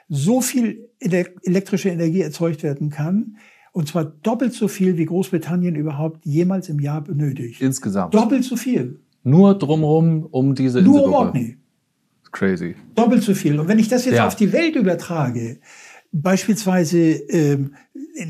[0.09, 3.37] so viel ele- elektrische Energie erzeugt werden kann,
[3.73, 7.61] und zwar doppelt so viel, wie Großbritannien überhaupt jemals im Jahr benötigt.
[7.61, 8.15] Insgesamt.
[8.15, 9.01] Doppelt so viel.
[9.23, 11.13] Nur drumherum um diese Nur um.
[11.13, 11.57] Orkney.
[12.33, 12.75] Crazy.
[12.95, 13.59] Doppelt so viel.
[13.61, 14.27] Und wenn ich das jetzt Ja.
[14.27, 15.59] auf die Welt übertrage,
[16.13, 17.75] beispielsweise ähm,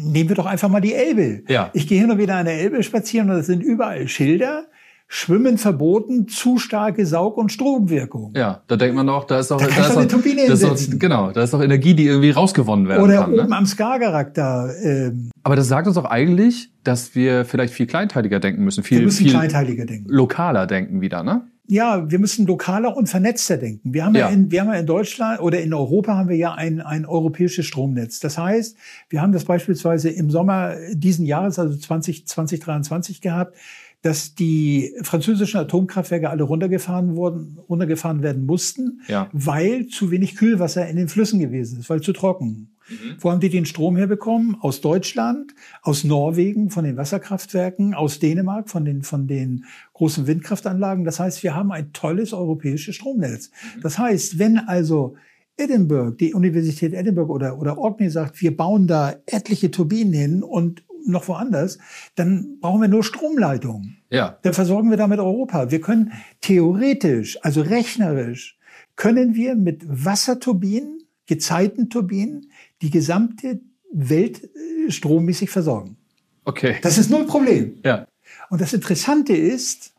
[0.02, 1.42] nehmen wir doch einfach mal die Elbe.
[1.48, 1.70] Ja.
[1.74, 4.66] Ich gehe hin und wieder an der Elbe spazieren und da sind überall Schilder
[5.08, 8.32] Schwimmen verboten, zu starke Saug- und Stromwirkung.
[8.36, 10.60] Ja, da denkt man auch, da ist auch, Da kannst ist du eine Turbine das
[10.62, 10.98] ist hinsetzen.
[10.98, 13.34] genau, da ist auch Energie, die irgendwie rausgewonnen werden Oder kann.
[13.34, 13.56] oben Ne?
[13.56, 14.68] am Skagerrak da.
[14.82, 18.98] Ähm, Aber das sagt uns auch eigentlich, dass wir vielleicht viel kleinteiliger denken müssen, viel,
[18.98, 20.08] wir müssen viel kleinteiliger denken.
[20.10, 21.42] lokaler denken wieder, ne?
[21.68, 23.92] Ja, wir müssen lokaler und vernetzter denken.
[23.92, 24.28] Wir haben ja, Ja.
[24.28, 27.66] in, wir haben ja in Deutschland oder in Europa haben wir ja ein, ein europäisches
[27.66, 28.20] Stromnetz.
[28.20, 28.76] Das heißt,
[29.08, 33.56] wir haben das beispielsweise im Sommer diesen Jahres, also 20, 2023 gehabt,
[34.02, 39.28] dass die französischen Atomkraftwerke alle runtergefahren wurden, runtergefahren werden mussten, Ja.
[39.32, 42.72] weil zu wenig Kühlwasser in den Flüssen gewesen ist, weil zu trocken.
[43.18, 44.56] Wo haben die den Strom herbekommen?
[44.60, 51.04] Aus Deutschland, aus Norwegen, von den Wasserkraftwerken, aus Dänemark, von den, von den großen Windkraftanlagen.
[51.04, 53.50] Das heißt, wir haben ein tolles europäisches Stromnetz.
[53.82, 55.16] Das heißt, wenn also
[55.56, 60.84] Edinburgh, die Universität Edinburgh oder, oder Orkney sagt, wir bauen da etliche Turbinen hin und
[61.06, 61.78] noch woanders,
[62.14, 63.98] dann brauchen wir nur Stromleitungen.
[64.10, 64.38] Ja.
[64.42, 65.70] Dann versorgen wir damit Europa.
[65.70, 68.58] Wir können theoretisch, also rechnerisch,
[68.96, 72.50] können wir mit Wasserturbinen, Gezeitenturbinen,
[72.82, 73.60] die gesamte
[73.92, 75.96] Welt äh, strommäßig versorgen.
[76.44, 76.76] Okay.
[76.82, 77.78] Das ist null Problem.
[77.84, 78.06] Ja.
[78.50, 79.92] Und das Interessante ist,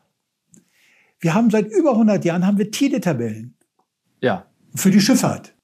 [1.20, 3.54] wir haben seit über 100 Jahren haben wir Tide-Tabellen
[4.22, 4.46] Ja.
[4.74, 5.54] für die Schifffahrt.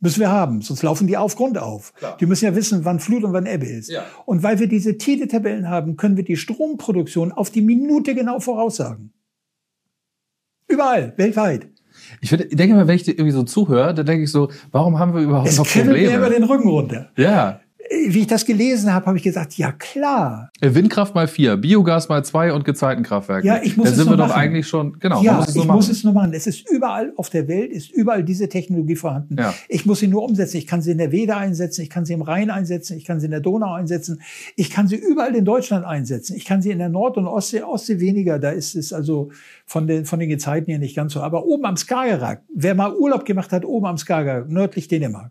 [0.00, 1.94] Müssen wir haben, sonst laufen die auf Grund auf.
[1.94, 2.16] Klar.
[2.20, 3.88] Die müssen ja wissen, wann Flut und wann Ebbe ist.
[3.90, 4.04] Ja.
[4.26, 9.12] Und weil wir diese Tide-Tabellen haben, können wir die Stromproduktion auf die Minute genau voraussagen.
[10.68, 11.68] Überall, weltweit.
[12.20, 14.50] Ich, find, ich denke mal, wenn ich dir irgendwie so zuhöre, dann denke ich so,
[14.70, 16.34] warum haben wir überhaupt Es noch kribbelt mir über Probleme?
[16.40, 17.10] den Rücken runter.
[17.16, 17.60] Ja.
[18.08, 20.50] Wie ich das gelesen habe, habe ich gesagt, ja klar.
[20.60, 23.46] Äh, Windkraft mal vier, Biogas mal zwei und Gezeitenkraftwerke.
[23.46, 24.40] Ja, ich muss Da es sind wir doch machen.
[24.40, 25.76] eigentlich schon, genau, ja, muss es ich nur machen.
[25.76, 26.32] muss es nur machen.
[26.34, 29.36] Es ist überall auf der Welt, ist überall diese Technologie vorhanden.
[29.38, 29.54] Ja.
[29.68, 30.56] Ich muss sie nur umsetzen.
[30.56, 33.20] Ich kann sie in der Wede einsetzen, ich kann sie im Rhein einsetzen, ich kann
[33.20, 34.20] sie in der Donau einsetzen,
[34.56, 36.36] ich kann sie überall in Deutschland einsetzen.
[36.36, 38.38] Ich kann sie in der Nord- und Ostsee, Ostsee weniger.
[38.38, 39.30] Da ist es also
[39.64, 41.20] von den, von den Gezeiten her nicht ganz so.
[41.20, 45.30] Aber oben am Skagerrak, wer mal Urlaub gemacht hat, oben am Skagerrak, nördlich Dänemark,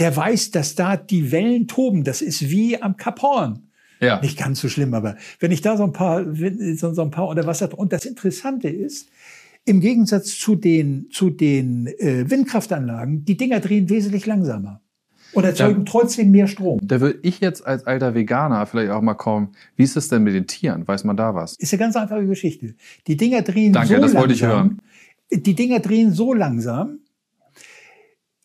[0.00, 2.04] der weiß, dass da die Wellen toben.
[2.04, 3.68] Das ist wie am Kap Horn.
[4.00, 4.20] ja.
[4.20, 7.28] Nicht ganz so schlimm, aber wenn ich da so ein paar, so, so ein paar
[7.28, 9.10] unter Wasser, und das Interessante ist,
[9.66, 14.80] im Gegensatz zu den, zu den äh, Windkraftanlagen, die Dinger drehen wesentlich langsamer
[15.34, 16.80] und erzeugen trotzdem mehr Strom.
[16.82, 20.22] Da würde ich jetzt als alter Veganer vielleicht auch mal kommen, wie ist es denn
[20.22, 20.88] mit den Tieren?
[20.88, 21.56] Weiß man da was?
[21.56, 22.74] Ist eine ganz einfache Geschichte.
[23.06, 24.20] Die Dinger drehen Danke, so das langsam.
[24.20, 24.78] wollte ich hören.
[25.30, 27.00] Die Dinger drehen so langsam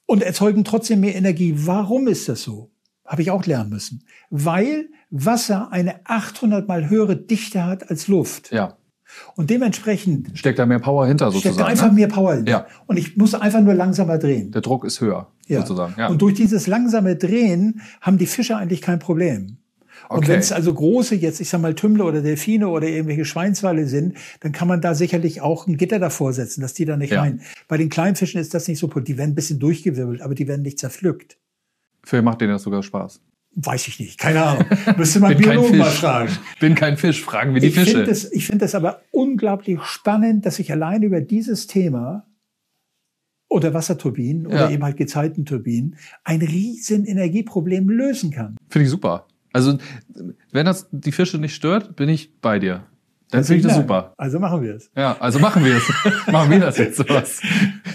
[0.05, 1.53] und erzeugen trotzdem mehr Energie.
[1.57, 2.71] Warum ist das so?
[3.05, 4.03] Habe ich auch lernen müssen.
[4.29, 8.51] Weil Wasser eine 800 mal höhere Dichte hat als Luft.
[8.51, 8.77] Ja.
[9.35, 11.59] Und dementsprechend Steckt da mehr Power hinter steckt sozusagen.
[11.59, 11.93] da einfach ne?
[11.93, 12.45] mehr Power hin.
[12.47, 12.65] Ja.
[12.87, 14.51] Und ich muss einfach nur langsamer drehen.
[14.51, 15.61] Der Druck ist höher, Ja.
[15.61, 15.93] sozusagen.
[15.97, 16.07] Ja.
[16.07, 19.57] Und durch dieses langsame Drehen haben die Fische eigentlich kein Problem.
[20.09, 20.27] Und Okay.
[20.29, 24.15] wenn es also große, jetzt ich sag mal Tümmel oder Delfine oder irgendwelche Schweinswale sind,
[24.41, 27.21] dann kann man da sicherlich auch ein Gitter davor setzen, dass die da nicht Ja.
[27.21, 27.41] rein.
[27.67, 30.47] Bei den kleinen Fischen ist das nicht so, die werden ein bisschen durchgewirbelt, aber die
[30.47, 31.37] werden nicht zerpflückt.
[32.03, 33.19] Vielleicht macht denen das sogar Spaß.
[33.57, 34.65] Weiß ich nicht, keine Ahnung.
[34.97, 35.99] Müsste man Bin kein Biologen mal Fisch.
[36.01, 36.29] fragen.
[36.59, 37.91] Bin kein Fisch, fragen wir die Ich Fische.
[37.97, 42.27] finde es, ich finde es aber unglaublich spannend, dass ich allein über dieses Thema
[43.47, 44.71] oder Wasserturbinen oder Ja.
[44.71, 48.57] eben halt Gezeitenturbinen ein riesen Energieproblem lösen kann.
[48.69, 49.25] Finde ich super.
[49.55, 49.77] Also,
[50.51, 52.83] wenn das die Fische nicht stört, bin ich bei dir.
[53.31, 54.13] Dann finde ich das super.
[54.17, 54.91] Also machen wir es.
[54.97, 55.89] Ja, also machen wir es.
[56.29, 57.41] machen wir das jetzt sowas.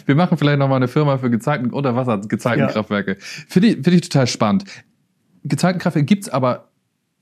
[0.06, 3.18] Wir machen vielleicht nochmal eine Firma für Gezeiten oder Wassergezeitenkraftwerke.
[3.20, 4.64] Finde ich, finde ich total spannend.
[5.44, 6.70] Gezeitenkraftwerke gibt's aber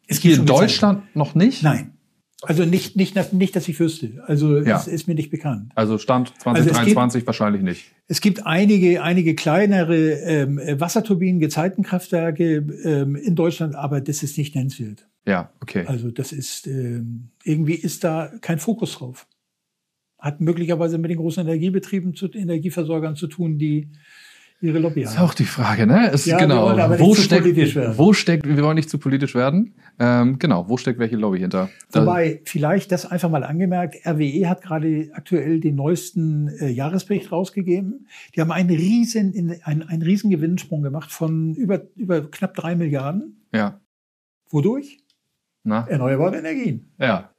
[0.07, 1.65] Es hier in Deutschland noch nicht.
[1.65, 1.98] Nein.
[2.43, 4.23] Also nicht, nicht, nicht, dass ich wüsste.
[4.27, 4.77] Also Ja.
[4.77, 5.73] es ist mir nicht bekannt.
[5.75, 7.93] Also Stand Also es 2023 wahrscheinlich nicht.
[8.07, 14.55] Es gibt einige, einige kleinere ähm, Wasserturbinen, Gezeitenkraftwerke ähm, in Deutschland, aber das ist nicht
[14.55, 15.09] nennenswert.
[15.27, 15.85] Ja, okay.
[15.87, 19.27] Also das ist ähm, irgendwie ist da kein Fokus drauf.
[20.19, 23.89] Hat möglicherweise mit den großen Energiebetrieben, zu, Energieversorgern zu tun, die
[24.61, 25.27] ihre Lobby ist haben.
[25.27, 26.11] auch die Frage, ne?
[26.11, 26.69] Ist, Ja, genau.
[26.99, 27.99] wo nicht zu steckt, politisch werden.
[27.99, 29.75] wo steckt, wir wollen nicht zu politisch werden.
[29.99, 31.69] Ähm, genau, wo steckt welche Lobby hinter?
[31.93, 38.07] Wobei, vielleicht das einfach mal angemerkt, RWE hat gerade aktuell den neuesten äh, Jahresbericht rausgegeben.
[38.35, 42.75] Die haben einen riesen, in, einen, einen riesen Gewinnsprung gemacht von über, über knapp drei
[42.75, 43.45] Milliarden.
[43.53, 43.81] ja.
[44.51, 44.99] Wodurch?
[45.63, 45.87] Na?
[45.89, 46.91] Erneuerbare Energien.
[46.99, 47.31] Ja.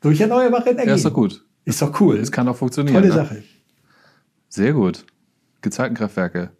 [0.00, 0.88] Durch erneuerbare Energien.
[0.88, 1.46] Ja, ist doch gut.
[1.64, 2.18] Ist doch cool.
[2.18, 2.96] Das kann doch funktionieren.
[2.96, 3.14] Tolle ne?
[3.14, 3.42] Sache.
[4.48, 5.06] Sehr gut.
[5.62, 6.50] Gezeitenkraftwerke.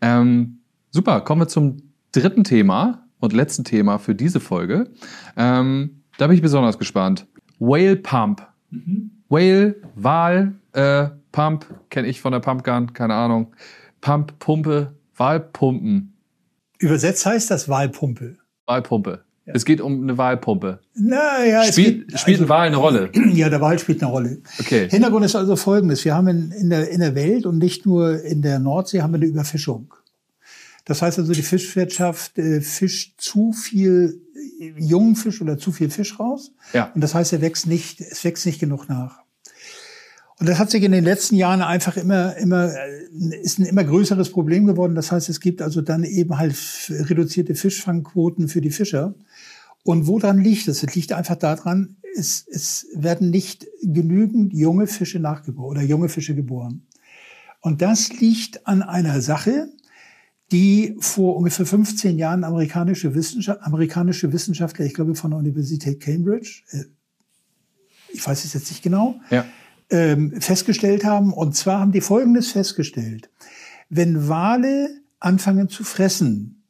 [0.00, 4.90] Ähm, super, kommen wir zum dritten Thema und letzten Thema für diese Folge.
[5.36, 7.26] Ähm, da bin ich besonders gespannt.
[7.58, 8.46] Whale Pump.
[9.28, 13.54] Whale, Wal, äh, Pump, kenne ich von der Pumpgun, keine Ahnung.
[14.00, 16.16] Pump, Pumpe, Walpumpen,
[16.78, 18.36] Übersetzt heißt das Wahlpumpe.
[18.66, 19.24] Walpumpe.
[19.46, 20.80] Es geht um eine Wahlpumpe.
[20.94, 23.10] Naja, Spielt, geht, spielt eine Wahl eine Rolle?
[23.32, 24.38] ja, der Wahl spielt eine Rolle.
[24.58, 24.88] Okay.
[24.90, 26.04] Hintergrund ist also folgendes.
[26.04, 29.12] Wir haben in, in, der, in der Welt und nicht nur in der Nordsee haben
[29.12, 29.94] wir eine Überfischung.
[30.84, 34.20] Das heißt also, die Fischwirtschaft äh, fischt zu viel
[34.60, 36.52] äh, jungen Fisch oder zu viel Fisch raus.
[36.72, 36.90] Ja.
[36.94, 39.20] Und das heißt, er wächst nicht, es wächst nicht genug nach.
[40.38, 43.84] Und das hat sich in den letzten Jahren einfach immer, immer, äh, ist ein immer
[43.84, 44.94] größeres Problem geworden.
[44.94, 46.56] Das heißt, es gibt also dann eben halt
[46.88, 49.14] reduzierte Fischfangquoten für die Fischer.
[49.86, 50.82] Und woran liegt das?
[50.82, 56.34] Es liegt einfach daran, es, es werden nicht genügend junge Fische nachgeboren oder junge Fische
[56.34, 56.84] geboren.
[57.60, 59.68] Und das liegt an einer Sache,
[60.50, 66.62] die vor ungefähr 15 Jahren amerikanische, Wissenschaft, amerikanische Wissenschaftler, ich glaube von der Universität Cambridge,
[66.72, 66.84] äh,
[68.12, 69.44] ich weiß es jetzt nicht genau, Ja.
[69.90, 71.32] ähm, festgestellt haben.
[71.32, 73.30] Und zwar haben die Folgendes festgestellt.
[73.88, 74.88] Wenn Wale
[75.20, 76.64] anfangen zu fressen,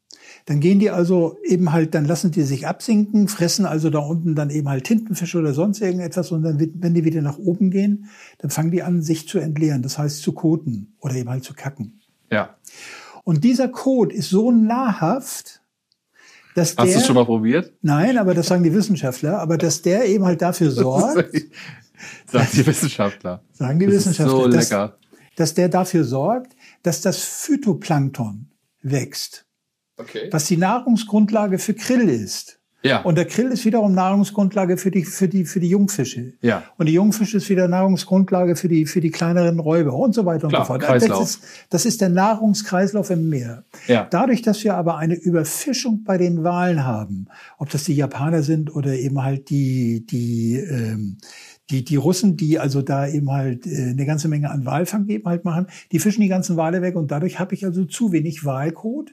[0.46, 4.34] dann gehen die also eben halt, dann lassen die sich absinken, fressen also da unten
[4.34, 8.06] dann eben halt Tintenfische oder sonst irgendetwas und dann, wenn die wieder nach oben gehen,
[8.38, 11.52] dann fangen die an, sich zu entleeren, das heißt zu koten oder eben halt zu
[11.54, 12.00] kacken.
[12.30, 12.56] Ja.
[13.24, 15.62] Und dieser Kot ist so nahrhaft,
[16.54, 17.72] dass Hast du es schon mal probiert?
[17.82, 21.34] nein, aber das sagen die Wissenschaftler, aber dass der eben halt dafür sorgt,
[22.30, 23.42] Sagt die Wissenschaftler.
[23.52, 24.98] sagen die Das ist Wissenschaftler, so dass, lecker.
[25.36, 28.50] dass der dafür sorgt, dass das Phytoplankton
[28.82, 29.45] wächst,
[29.98, 30.28] Okay.
[30.30, 32.60] was die Nahrungsgrundlage für Krill ist.
[32.82, 33.00] Ja.
[33.02, 36.34] Und der Krill ist wiederum Nahrungsgrundlage für die, für die, für die Jungfische.
[36.40, 36.62] Ja.
[36.76, 40.48] Und die Jungfische ist wieder Nahrungsgrundlage für die, für die kleineren Räuber und so weiter
[40.48, 40.82] Klar, und so fort.
[40.82, 41.18] Kreislauf.
[41.18, 43.64] Das ist, das ist der Nahrungskreislauf im Meer.
[43.88, 44.06] Ja.
[44.08, 47.26] Dadurch, dass wir aber eine Überfischung bei den Walen haben,
[47.58, 51.18] ob das die Japaner sind oder eben halt die, die, ähm,
[51.70, 55.26] die, die Russen, die also da eben halt äh, eine ganze Menge an Walfang eben
[55.26, 58.44] halt machen, die fischen die ganzen Wale weg und dadurch habe ich also zu wenig
[58.44, 59.12] Walkot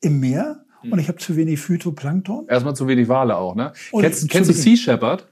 [0.00, 0.92] im Meer Hm.
[0.92, 2.46] und ich habe zu wenig Phytoplankton.
[2.48, 3.72] Erstmal zu wenig Wale auch, ne?
[3.90, 5.26] Und kennst kennst du Sea Shepherd?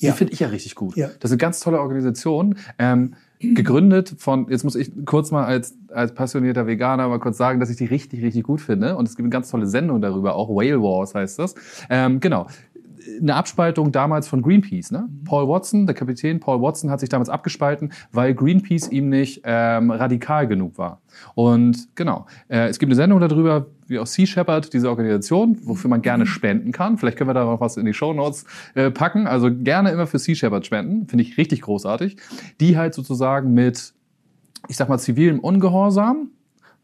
[0.00, 0.12] Die Ja.
[0.12, 0.96] finde ich ja richtig gut.
[0.96, 1.08] Ja.
[1.20, 2.56] Das ist eine ganz tolle Organisation.
[2.78, 7.58] Ähm, gegründet von, jetzt muss ich kurz mal als, als passionierter Veganer mal kurz sagen,
[7.58, 8.96] dass ich die richtig, richtig gut finde.
[8.96, 11.56] Und es gibt eine ganz tolle Sendung darüber, auch Whale Wars heißt das.
[11.90, 12.46] Ähm, genau.
[13.20, 14.90] Eine Abspaltung damals von Greenpeace.
[14.90, 15.08] Ne?
[15.24, 19.90] Paul Watson, der Kapitän Paul Watson, hat sich damals abgespalten, weil Greenpeace ihm nicht ähm,
[19.90, 21.00] radikal genug war.
[21.34, 25.90] Und genau, äh, es gibt eine Sendung darüber, wie auch Sea Shepherd, diese Organisation, wofür
[25.90, 26.98] man gerne spenden kann.
[26.98, 29.26] Vielleicht können wir da noch was in die Show Notes äh, packen.
[29.26, 31.06] Also gerne immer für Sea Shepherd spenden.
[31.08, 32.16] Finde ich richtig großartig.
[32.60, 33.92] Die halt sozusagen mit,
[34.68, 36.30] ich sag mal, zivilem Ungehorsam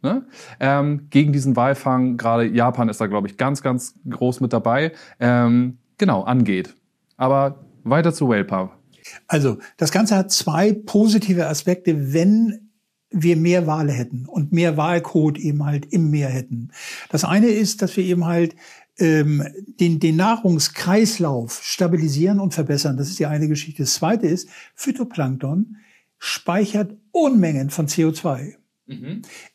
[0.02, 0.24] ne?
[0.60, 4.92] ähm, gegen diesen Walfang, gerade Japan ist da, glaube ich, ganz, ganz groß mit dabei,
[5.20, 6.74] ähm, genau, angeht.
[7.16, 8.72] Aber weiter zu Pump.
[9.26, 12.70] Also das Ganze hat zwei positive Aspekte, wenn
[13.10, 16.70] wir mehr Wale hätten und mehr Walkot eben halt im Meer hätten.
[17.10, 18.54] Das eine ist, dass wir eben halt
[18.98, 19.42] ähm,
[19.80, 22.96] den, den Nahrungskreislauf stabilisieren und verbessern.
[22.96, 23.82] Das ist die eine Geschichte.
[23.82, 25.76] Das zweite ist, Phytoplankton
[26.18, 28.54] speichert Unmengen von CO2.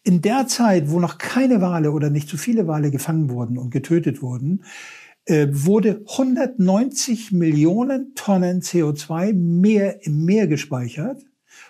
[0.04, 3.72] In der Zeit, wo noch keine Wale oder nicht zu viele Wale gefangen wurden und
[3.72, 4.64] getötet wurden,
[5.28, 11.22] wurde 190 Millionen Tonnen CO2 mehr im Meer gespeichert.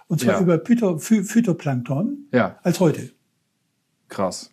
[0.08, 0.42] Und zwar Ja.
[0.42, 3.12] über Phyto, Phy- Phytoplankton Ja, als heute.
[4.10, 4.52] krass.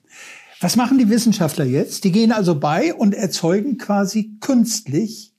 [0.61, 2.05] Was machen die Wissenschaftler jetzt?
[2.05, 5.35] Die gehen also bei und erzeugen quasi künstlich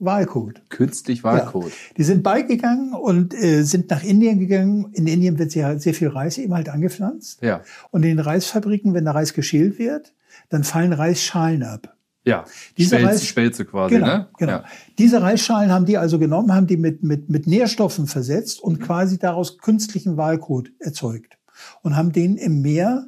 [0.00, 0.62] Walkot.
[0.68, 1.70] Künstlich Walcode.
[1.70, 1.94] Ja.
[1.96, 4.90] Die sind beigegangen und äh, sind nach Indien gegangen.
[4.92, 7.40] In Indien wird sehr, sehr viel Reis eben halt angepflanzt.
[7.42, 7.62] Ja.
[7.92, 10.12] Und in den Reisfabriken, wenn der Reis geschält wird,
[10.48, 11.93] dann fallen Reisschalen ab.
[12.26, 12.44] Ja.
[12.78, 14.28] Diese Spelze, Reis- Spelze quasi, Genau, ne?
[14.38, 14.52] genau.
[14.52, 14.64] Ja.
[14.98, 18.68] Diese Reisschalen haben die also genommen, haben die mit, mit, mit Nährstoffen versetzt Mhm.
[18.68, 21.36] und quasi daraus künstlichen Walkot erzeugt.
[21.82, 23.06] Und haben den im Meer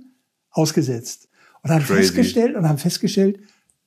[0.50, 1.29] ausgesetzt.
[1.62, 1.94] Und haben Crazy.
[2.02, 3.40] festgestellt, und haben festgestellt,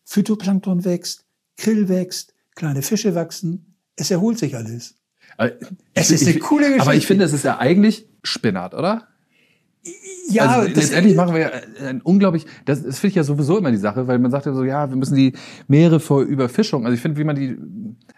[0.05, 1.25] Phytoplankton wächst,
[1.57, 4.95] Krill wächst, kleine Fische wachsen, es erholt sich alles.
[5.37, 5.51] Aber
[5.93, 7.07] Es ich- ist eine ich- coole Aber ich Geschichte.
[7.07, 9.07] finde, es ist ja eigentlich Spinnert, oder?
[10.29, 11.51] Ja, also das- letztendlich machen wir ja
[11.87, 14.53] ein unglaublich, das, das finde ich ja sowieso immer die Sache, weil man sagt ja
[14.53, 15.33] so, ja, wir müssen die
[15.67, 17.57] Meere vor Überfischung, also ich finde, wie man die,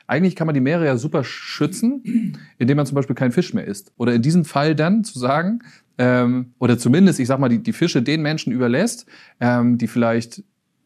[0.08, 3.66] eigentlich kann man die Meere ja super schützen, indem man zum Beispiel keinen Fisch mehr
[3.66, 3.94] isst.
[3.98, 5.60] Oder in diesem Fall dann zu sagen,
[5.98, 9.06] ähm, oder zumindest, ich sag mal, die, die Fische den Menschen überlässt,
[9.40, 10.40] ähm, die vielleicht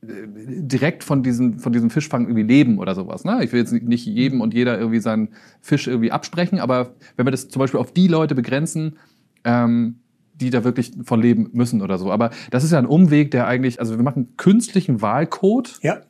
[0.03, 3.23] äh, direkt von diesem, von diesem Fischfang irgendwie leben oder sowas.
[3.23, 3.39] Ne?
[3.43, 5.29] Ich will jetzt nicht jedem und jeder irgendwie seinen
[5.61, 8.97] Fisch irgendwie absprechen, aber wenn wir das zum Beispiel auf die Leute begrenzen,
[9.45, 10.01] ähm,
[10.35, 12.11] die da wirklich von leben müssen oder so.
[12.11, 16.01] Aber das ist ja ein Umweg, der eigentlich, also wir machen künstlichen Wahlcode, ja,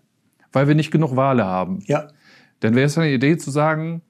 [0.51, 1.79] weil wir nicht genug Wale haben.
[1.85, 2.07] ja.
[2.61, 4.01] Dann wäre es eine Idee zu sagen,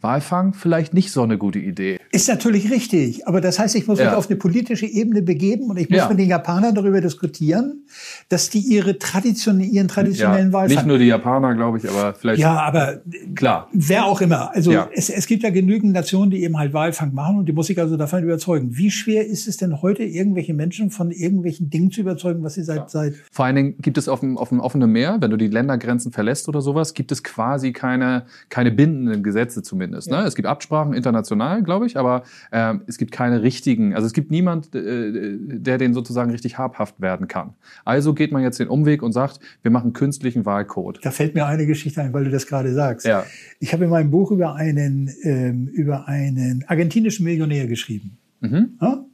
[0.00, 1.98] Walfang vielleicht nicht so eine gute Idee.
[2.14, 4.04] Ist natürlich richtig, aber das heißt, ich muss Ja.
[4.06, 6.08] mich auf eine politische Ebene begeben und ich muss Ja.
[6.08, 7.86] mit den Japanern darüber diskutieren,
[8.28, 12.14] dass die ihre tradition ihren traditionellen Ja, Wahlfang nicht nur die Japaner, glaube ich, aber
[12.14, 13.00] vielleicht Ja, aber
[13.34, 13.68] klar.
[13.72, 14.54] wer auch immer.
[14.54, 14.88] Also Ja.
[14.94, 17.80] es, es gibt ja genügend Nationen, die eben halt Walfang machen und die muss ich
[17.80, 18.76] also davon überzeugen.
[18.76, 22.62] Wie schwer ist es denn heute, irgendwelche Menschen von irgendwelchen Dingen zu überzeugen, was sie
[22.62, 25.36] seit, seit Vor allen Dingen gibt es auf dem, auf dem offenen Meer, wenn du
[25.36, 30.10] die Ländergrenzen verlässt oder sowas, gibt es quasi keine, keine bindenden Gesetze zumindest.
[30.10, 30.18] Ne?
[30.18, 34.30] Es gibt Absprachen international, glaube ich, aber ähm, es gibt keine richtigen, also es gibt
[34.30, 37.54] niemand, äh, der den sozusagen richtig habhaft werden kann.
[37.84, 41.00] Also geht man jetzt den Umweg und sagt, wir machen künstlichen Wahlcode.
[41.02, 43.06] Da fällt mir eine Geschichte ein, weil du das gerade sagst.
[43.06, 43.24] Ja.
[43.58, 48.18] Ich habe in meinem Buch über einen, ähm, über einen argentinischen Millionär geschrieben.
[48.40, 48.74] Mhm.
[48.80, 49.04] Ja?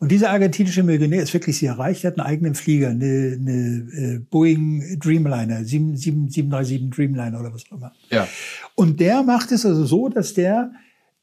[0.00, 2.00] Und dieser argentinische Millionär ist wirklich sehr reich.
[2.00, 7.54] Der hat einen eigenen Flieger, eine, eine äh, Boeing Dreamliner, 7, 7, 737 Dreamliner oder
[7.54, 7.92] was auch immer.
[8.10, 8.26] Ja.
[8.74, 10.72] Und der macht es also so, dass der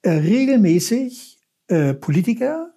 [0.02, 2.74] äh, regelmäßig äh, Politiker,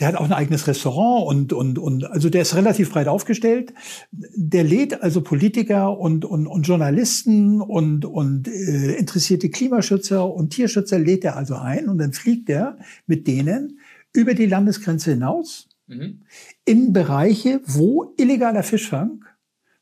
[0.00, 3.74] der hat auch ein eigenes Restaurant und, und, und also der ist relativ breit aufgestellt.
[4.12, 10.98] Der lädt also Politiker und, und, und Journalisten und, und äh, interessierte Klimaschützer und Tierschützer
[10.98, 13.80] lädt er also ein und dann fliegt er mit denen
[14.12, 16.20] über die Landesgrenze hinaus Mhm.
[16.66, 19.24] in Bereiche, wo illegaler Fischfang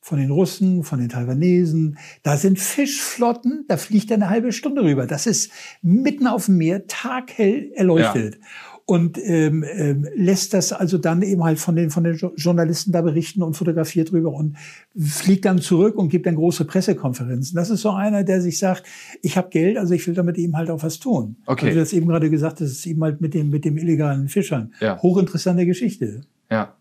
[0.06, 4.84] von den Russen, von den Taiwanesen, da sind Fischflotten, da fliegt er eine halbe Stunde
[4.84, 5.04] rüber.
[5.04, 5.50] Das ist
[5.82, 8.38] mitten auf dem Meer, taghell erleuchtet.
[8.84, 12.92] Und ähm, ähm, lässt das also dann eben halt von den, von den Jo- Journalisten
[12.92, 14.56] da berichten und fotografiert drüber und
[14.96, 17.56] fliegt dann zurück und gibt dann große Pressekonferenzen.
[17.56, 18.84] Das ist so einer, der sich sagt,
[19.22, 21.34] ich habe Geld, also ich will damit eben halt auch was tun.
[21.46, 21.66] Okay.
[21.66, 24.28] Also du hast eben gerade gesagt, das ist eben halt mit dem, mit dem illegalen
[24.28, 24.72] Fischern.
[24.78, 25.02] Ja.
[25.02, 26.20] Hochinteressante Geschichte.
[26.48, 26.76] Ja.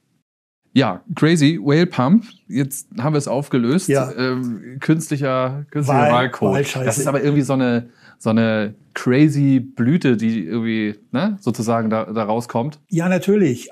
[0.75, 2.25] Ja, crazy Whale Pump.
[2.49, 3.87] Jetzt haben wir es aufgelöst.
[3.87, 4.11] Ja.
[4.11, 6.75] Ähm, künstlicher, künstlicher Wahl- Wahlcode.
[6.85, 12.05] Das ist aber irgendwie so eine so eine crazy Blüte, die irgendwie ne, sozusagen da,
[12.05, 12.79] da rauskommt.
[12.89, 13.69] Ja, natürlich.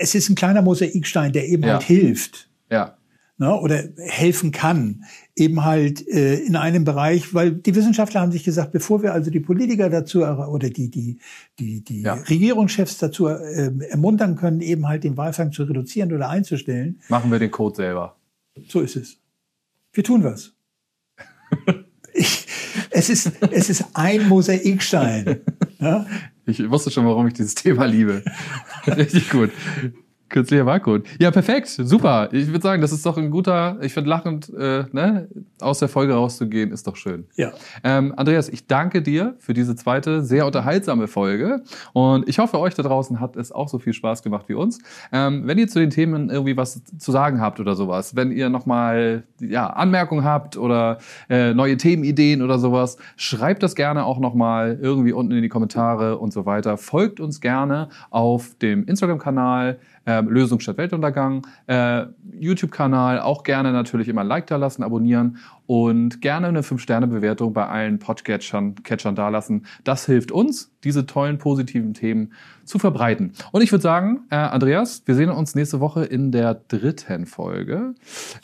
[0.00, 1.74] Es ist ein kleiner Mosaikstein, der eben Ja.
[1.74, 2.48] halt hilft.
[2.70, 2.96] Ja.
[3.42, 8.44] Ne, oder helfen kann, eben halt äh, in einem Bereich, weil die Wissenschaftler haben sich
[8.44, 11.18] gesagt, bevor wir also die Politiker dazu er- oder die die
[11.58, 12.12] die die Ja.
[12.28, 17.38] Regierungschefs dazu äh, ermuntern können, eben halt den Walfang zu reduzieren oder einzustellen, Machen wir
[17.38, 18.18] den Code selber.
[18.68, 19.16] so ist es.
[19.94, 20.52] Wir tun was.
[22.12, 22.46] ich,
[22.90, 25.40] es ist es ist ein Mosaikstein.
[25.78, 26.04] Ja?
[26.46, 28.22] Ich wusste schon, warum ich dieses Thema liebe.
[28.86, 29.50] Richtig gut.
[30.30, 31.04] Künstlicher Wahlcode.
[31.18, 31.68] Ja, perfekt.
[31.68, 32.28] Super.
[32.32, 35.28] Ich würde sagen, das ist doch ein guter, ich finde lachend, äh, ne,
[35.60, 37.26] aus der Folge rauszugehen, ist doch schön.
[37.34, 37.52] Ja.
[37.82, 41.62] Ähm, Andreas, ich danke dir für diese zweite sehr unterhaltsame Folge
[41.92, 44.78] und ich hoffe, euch da draußen hat es auch so viel Spaß gemacht wie uns.
[45.12, 48.48] Ähm, wenn ihr zu den Themen irgendwie was zu sagen habt oder sowas, wenn ihr
[48.48, 54.78] nochmal ja, Anmerkungen habt oder äh, neue Themenideen oder sowas, schreibt das gerne auch nochmal
[54.80, 56.76] irgendwie unten in die Kommentare und so weiter.
[56.76, 59.78] Folgt uns gerne auf dem Instagram-Kanal
[60.28, 62.04] Lösung statt Weltuntergang, äh,
[62.38, 67.66] YouTube-Kanal, auch gerne natürlich immer ein Like da lassen, abonnieren und gerne eine 5-Sterne-Bewertung bei
[67.66, 69.66] allen Podcatchern Catchern dalassen.
[69.84, 72.32] Das hilft uns, diese tollen positiven Themen
[72.64, 73.32] zu verbreiten.
[73.52, 77.94] Und ich würde sagen, äh, Andreas, wir sehen uns nächste Woche in der dritten Folge.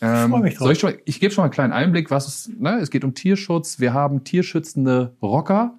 [0.00, 0.70] Ähm, freu mich drauf.
[0.70, 3.80] Ich, ich gebe schon mal einen kleinen Einblick, was es, ne, es geht um Tierschutz.
[3.80, 5.74] Wir haben tierschützende Rocker.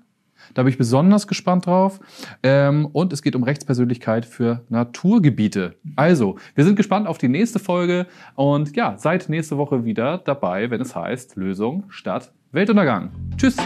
[0.53, 1.99] Da bin ich besonders gespannt drauf.
[2.43, 5.75] Ähm, und es geht um Rechtspersönlichkeit für Naturgebiete.
[5.95, 10.69] Also, wir sind gespannt auf die nächste Folge und ja, seid nächste Woche wieder dabei,
[10.69, 13.11] wenn es heißt Lösung statt Weltuntergang.
[13.37, 13.57] Tschüss!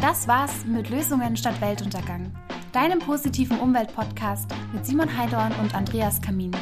[0.00, 2.32] Das war's mit Lösungen statt Weltuntergang.
[2.72, 6.52] Deinem positiven Umweltpodcast mit Simon Heidorn und Andreas Kamin.